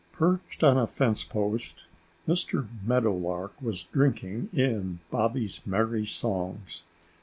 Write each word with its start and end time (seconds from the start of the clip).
Perched 0.13 0.63
on 0.63 0.79
a 0.79 0.87
fence 0.87 1.23
post, 1.23 1.85
Mr. 2.27 2.65
Meadowlark 2.83 3.53
was 3.61 3.83
drinking 3.83 4.49
in 4.51 4.97
Bobby's 5.11 5.61
merry 5.63 6.07
songs. 6.07 6.81